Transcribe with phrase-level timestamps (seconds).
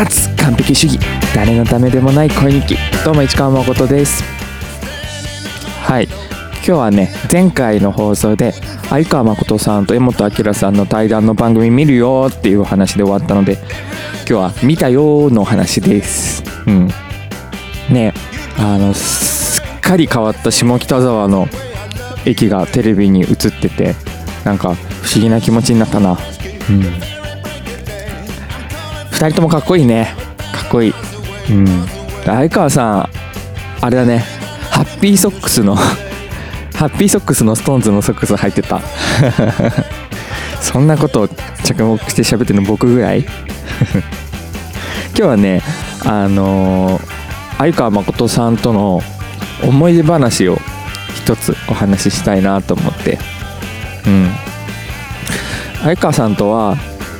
[0.00, 0.98] 脱完璧主義。
[1.34, 2.76] 誰のためでもない恋日記。
[3.04, 4.24] どうも市川誠です。
[5.82, 6.04] はい。
[6.04, 8.52] 今日はね前回の放送で
[8.88, 13.58] 相川誠さんと柄本明さんの対談の番組見るよっていう話で終わったので
[14.20, 16.44] 今日は見たよの話です。
[16.66, 16.88] うん。
[17.92, 18.14] ね
[18.56, 21.46] あのすっかり変わった下北沢の
[22.24, 23.94] 駅がテレビに映ってて
[24.46, 26.16] なんか不思議な気持ちになったな。
[26.70, 27.19] うん。
[29.20, 30.14] 2人ともかっこいいね。
[30.52, 30.94] かっこいい。
[31.50, 31.66] うん。
[32.24, 33.08] 相川さん
[33.82, 34.24] あれだね。
[34.70, 35.74] ハッピーソックスの
[36.74, 38.80] ハッピーソックスのストーンズのソックス入ってた。
[40.62, 41.28] そんなことを
[41.64, 43.20] 着目して喋ってるの僕ぐらい？
[45.14, 45.62] 今日はね
[46.06, 47.20] あのー
[47.58, 49.02] 相川誠さんとの
[49.62, 50.58] 思い出話を
[51.14, 53.18] 一つお話ししたいなと思って。
[54.06, 54.30] うん。
[55.82, 56.78] 相川さんとは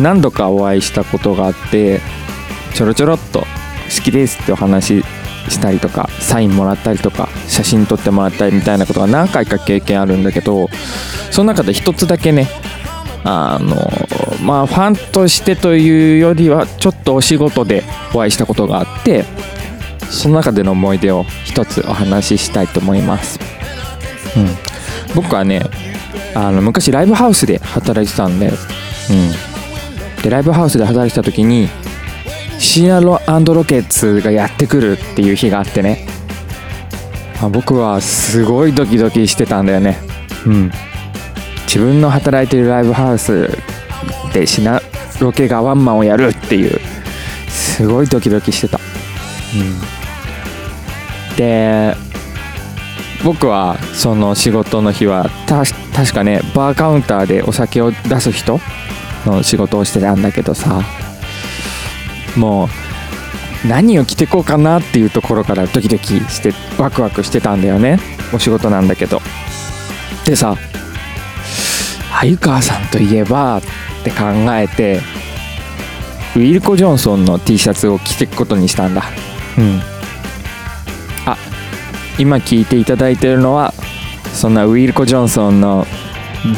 [0.00, 2.00] 何度かお会いしたことがあって
[2.74, 3.46] ちょろちょろっと好
[4.04, 5.04] きですってお話し
[5.50, 10.68] したりとかサインもらったりとか写真撮ってもらったりみたいなことが何回か経験あるんだけど
[11.30, 12.48] その中で一つだけね
[13.24, 13.76] あの
[14.44, 19.24] まあファンとしてというよりはちょっとお仕事でお会いしたことがあって
[20.10, 23.38] その中での思い出を一つお話ししたいと思います、
[24.36, 25.62] うん、僕はね
[26.34, 28.54] あの昔ライブハウスで働いてたんで,、うん、
[30.22, 31.68] でライブハウスで働いてた時に
[32.58, 36.06] シアロロケッツがやってくるっていう日があってね、
[37.40, 39.98] まあ、僕はすごいドキドキしてたんだよね。
[40.46, 40.70] うん。
[41.66, 43.48] 自分の働いてるライブハウス
[44.32, 44.80] でシナ
[45.20, 46.78] ロケがワンマンをやるっていう
[47.48, 48.78] すごいドキドキしてた。
[48.78, 51.36] うん。
[51.36, 51.96] で
[53.24, 55.64] 僕はその仕事の日はた
[55.94, 58.60] 確かねバーカウンターでお酒を出す人
[59.26, 60.82] の仕事をしてたんだけどさ
[62.36, 62.68] もう
[63.68, 68.00] 何を着てこうかなっていうところからドキドキしてワクワクしてたんだよね。
[68.34, 69.20] お仕事なんだけど。
[70.24, 70.56] でさ
[72.10, 73.62] 鮎川さんといえばっ
[74.04, 74.24] て考
[74.54, 75.00] えて
[76.34, 79.02] ウィルコ・ジョンソンの T シャツを着ていくことにしたんだ。
[79.58, 79.80] うん。
[81.26, 81.36] あ
[82.18, 83.74] 今聴いていただいてるのは
[84.32, 85.86] そんなウィルコ・ジョンソンの「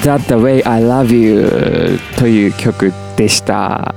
[0.03, 3.95] That the way I love you」という曲でした。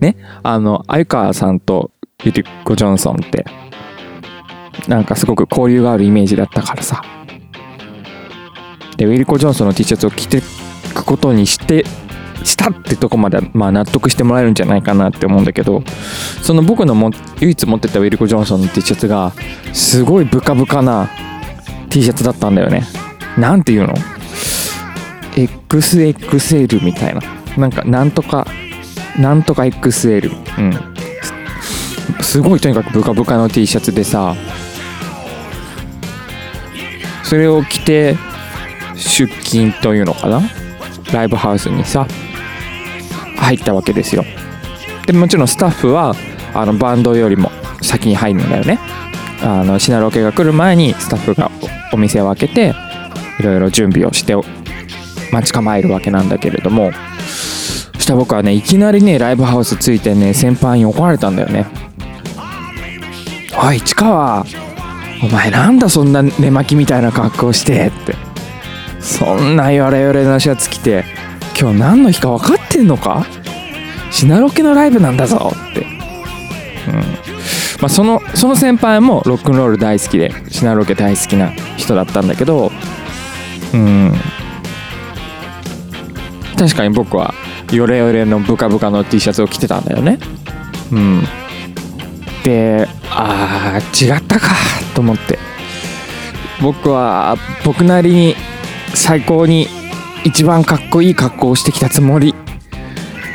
[0.00, 0.16] ね？
[0.42, 1.90] あの鮎川さんと
[2.24, 3.44] ウィルコ・ジョンソンって
[4.88, 7.02] なんかすごく交流があるイメージだったからさ。
[8.96, 10.40] でウィルコ・ジョンソンの T シャツを着て
[10.94, 11.84] くことにして
[12.44, 15.82] したってとこまで、まあ、納得してもらえるんじゃないかなって思うんだけど
[16.42, 17.10] その僕のも
[17.40, 19.32] 唯一持ってたウィルコ・ジョンソンの T シャツが
[19.74, 21.10] すごいブカブカな
[21.90, 22.84] T シャツだったんだよね。
[23.36, 23.94] なんていうの
[25.36, 27.20] ？XXL みたいな。
[27.56, 28.46] なんかなんとか
[29.18, 30.94] なんとか XL うん。
[32.22, 34.34] すごいとにかくブカブカの T シャツでさ。
[37.24, 38.16] それを着て
[38.94, 40.40] 出勤というのかな？
[41.12, 42.06] ライブハウスにさ
[43.36, 44.24] 入ったわけですよ。
[45.06, 46.14] でもちろんスタッフは
[46.54, 47.50] あのバンドよりも
[47.82, 48.78] 先に入るんだよね。
[49.42, 51.50] あのシナロケが来る前にスタッフが
[51.92, 52.74] お店を開けて
[53.38, 54.34] いろいろ準備をして
[55.32, 56.92] 待ち構えるわけなんだけれども
[57.94, 61.66] そしたら僕はねいきなりねライブハウス着いてね先輩に怒られたんだよね
[63.62, 64.44] 「おい市川
[65.22, 68.14] お前なんだそんな寝巻きみたいな格好して」って。
[68.98, 71.04] そんなヨレヨレなシャツ着て
[71.58, 73.24] 今日何の日か分かってんのか？
[74.10, 75.86] シナロケのライブなんだぞって、うん。
[77.80, 82.72] まあ、そのその先輩もロックンロール大好きでシナロケ大好きな人だったんだけど
[83.74, 84.12] うん。
[86.56, 87.34] 確かに僕は
[87.72, 90.18] ヨレヨレのブカブカの T シャツを着てたんだよね。
[90.92, 91.24] うん。
[92.44, 94.52] であー違ったか
[94.94, 95.38] と思って。
[96.62, 98.34] 僕は僕なりに
[98.94, 99.68] 最高に
[100.24, 102.34] 一番かっこいい格好をしてきたつもり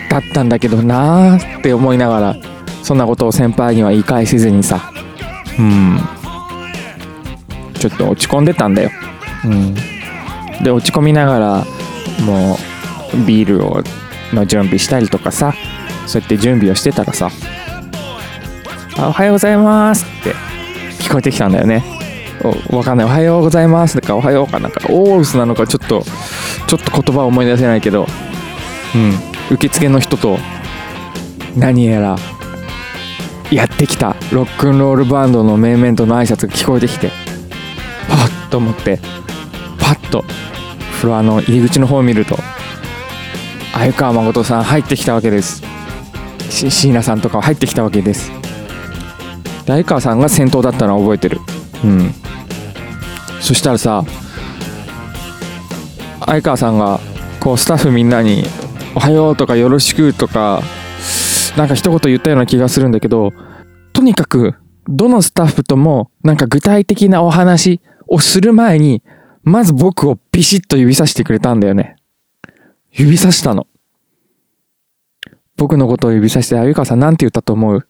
[0.10, 2.36] だったんだけどなーって思いながら
[2.82, 4.92] そんなことを先輩には言い返せずにさ。
[5.60, 6.00] うん。
[7.80, 8.90] ちょっと落ち込んでたんだよ。
[9.46, 9.76] うん
[10.64, 11.66] で落ち込みながら
[12.26, 12.58] も
[13.14, 13.84] うビールを
[14.34, 15.54] の準備したりとかさ
[16.08, 17.30] そうやって準備をしてたらさ
[18.98, 20.34] 「あおはようございます」って
[21.04, 21.84] 聞こえてきたんだよね
[22.70, 26.04] おわかんない「おはようございます」とか「おはよう」かなんか「オールス」なのかちょっと
[26.68, 28.08] ちょっと言葉を思い出せないけど
[28.96, 29.32] うん。
[29.52, 30.38] 受付の人と
[31.58, 32.16] 何やら
[33.52, 34.16] やってきた。
[34.32, 37.12] ロックンロールバンドの面々との挨拶が聞こえてきて
[38.08, 39.00] パッと思って
[39.92, 40.24] パッと
[41.02, 42.38] フロアの入り口の方を見ると
[43.74, 45.64] 鮎川誠さん入ってきたわけです。
[46.50, 48.32] 椎名さんとか入ってきたわけです。
[49.66, 51.42] で相川さんが先頭だったのは覚えてる。
[51.84, 52.14] うん。
[53.42, 54.06] そしたらさ
[56.26, 57.02] 相川さんが
[57.42, 58.46] こうスタッフみんなに
[58.96, 60.62] 「おはよう」とか「よろしく」とか
[61.58, 63.34] なんか一言言ったような気がするんだけど
[63.92, 64.54] とにかく
[64.88, 69.04] どのスタッフともなんか具体的なお話をする前に
[69.44, 71.96] まず僕をビシッと指さしてくれたんだよね。
[72.92, 73.68] 指さしたの。
[75.58, 77.88] 僕のことを指さして、あゆかさんなんて言ったと思う？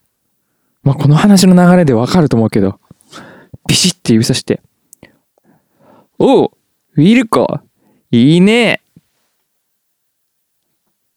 [0.84, 2.80] まあ、この話の流れでわかると思うけど、
[3.68, 4.62] ビシッて指さして、
[6.18, 6.52] おう、
[6.96, 7.60] ウィルコ、
[8.12, 8.82] いいね。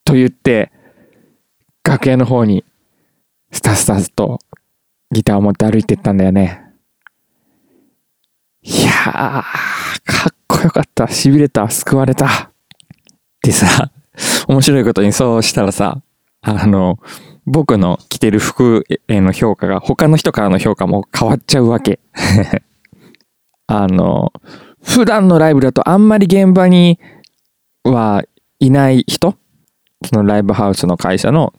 [0.05, 0.71] と言って、
[1.83, 2.65] 楽屋の方に、
[3.51, 4.39] スタスタスと
[5.11, 6.63] ギターを持って歩いてったんだよね。
[8.63, 9.43] いやー、
[10.05, 11.05] かっこよかった。
[11.05, 11.69] 痺れた。
[11.71, 12.51] 救われた。
[13.43, 13.91] でさ、
[14.49, 16.01] 面白いことにそうしたらさ、
[16.43, 16.99] あの、
[17.47, 22.01] 僕の着てる服への評価が他の人からの評価も変わっちゃうわけ。
[23.67, 24.33] あの、
[24.83, 26.99] 普段のライブだとあんまり現場に
[27.83, 28.25] は
[28.61, 29.37] いない人？
[30.05, 31.53] そのライブハウスの会社の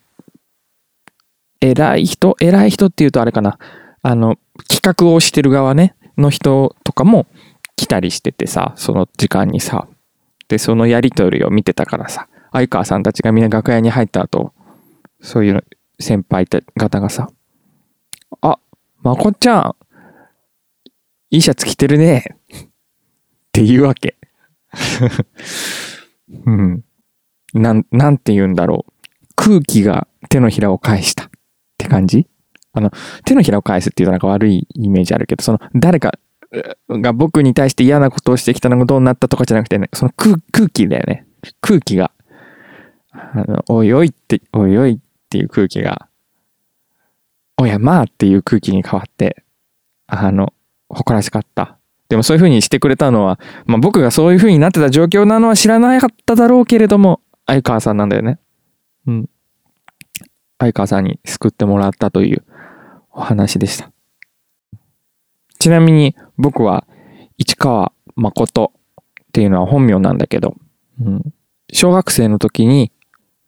[1.61, 2.35] 偉い人？
[2.39, 3.57] 偉い人って言うとあれかな。
[4.01, 7.25] あの、企画をしてる側ね、の人とかも
[7.75, 9.87] 来たりしててさ、その時間にさ。
[10.47, 14.53] で、そのやりとりを見てたからさ、相川さんたちがみんな楽屋に入った後、
[15.21, 15.63] そういう
[15.99, 17.29] 先輩方がさ、
[18.41, 18.59] あ、
[19.01, 19.75] まこちゃん、
[21.31, 22.37] いいシャツ着てるね。
[22.53, 22.67] っ
[23.51, 24.15] て言うわけ。
[26.45, 26.83] うん。
[27.53, 28.91] なん、なんて言うんだろう。
[29.35, 31.29] 空気が手のひらを返したっ
[31.77, 32.27] て感じ？
[32.73, 32.91] あの、
[33.23, 36.13] 手のひらを返すっていうとなんか悪いイメージあるけど、その誰か
[36.89, 40.37] が僕に対して嫌なことをしてきたのがどうなったとかじゃなくてね、その空
[40.69, 41.25] 気だよね。
[41.61, 42.11] 空気が、
[43.11, 44.97] あの、おいおいって、おいおいっ
[45.29, 46.07] ていう空気が、
[47.57, 49.43] おやまあっていう空気に変わって、
[50.07, 50.53] あの、
[50.89, 51.77] 誇らしかった。
[52.09, 58.39] でもそういう風にしてくれたのは、まあ僕がそういう風になってた状況なのは知らなかっただろうけれども、相川さんなんだよね。
[59.07, 59.29] うん。
[60.59, 62.43] 相川さんに救ってもらったという
[63.11, 63.94] お話でした。
[65.65, 66.85] ちなみに僕は
[67.39, 68.71] 市川誠
[69.19, 70.53] っていうのは本名なんだけど、
[71.01, 71.33] うん、
[71.73, 72.91] 小学生の時に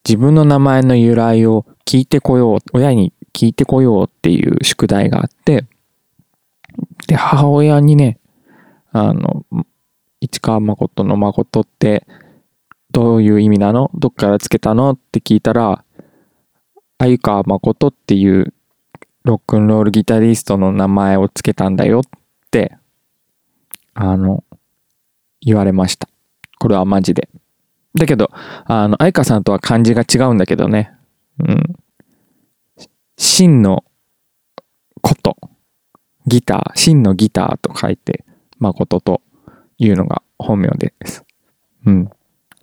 [0.04, 5.66] 自分の名前の由来を聞いてこよう、親に聞いてこようっていう宿題があって、
[7.06, 8.20] で、母親にね、
[8.92, 9.46] あの、
[10.20, 12.08] 市川誠の誠って
[12.90, 13.92] どういう意味なの？
[13.94, 14.94] どっからつけたの？
[14.94, 15.84] って聞いたら、
[16.98, 18.56] 鮎川誠っていう
[19.28, 22.04] ロックンロールギタリストの名前をつけたんだよっ
[22.50, 22.78] て、
[23.94, 24.46] あの、
[25.42, 26.08] 言われました。
[26.60, 27.28] これはマジで。
[27.94, 28.32] だけど、
[28.64, 30.94] あの、愛花さんとは漢字が違うんだけどね。
[31.40, 31.76] うん。
[33.18, 33.84] 真の
[35.02, 35.36] こと。
[36.26, 38.24] ギター、真のギターと書いて、
[38.60, 39.22] 誠と
[39.78, 41.26] いうのが本名です。
[41.86, 42.10] うん。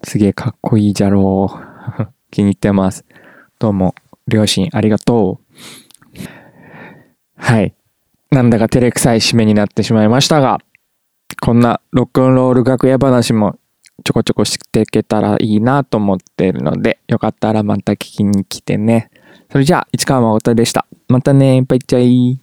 [0.03, 1.51] すげえかっこいいじゃろ
[1.99, 2.07] う。
[2.33, 3.05] 気に入ってます。
[3.59, 3.95] どうも、
[4.27, 5.44] 両親ありがとう。
[7.45, 7.75] はい。
[8.31, 10.61] なんだか照れくさい締めになってしまいましたが、
[11.43, 13.59] こんなロックンロール楽屋話も
[14.03, 19.11] ちょこちょこしていけたらいいなと思っているので、よかったらまた聞きに来てね。
[19.53, 20.87] それじゃあ、市川誠でした。
[21.09, 22.41] またね、バイチャイ。